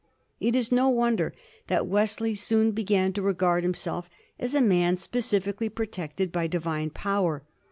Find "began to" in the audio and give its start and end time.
2.71-3.21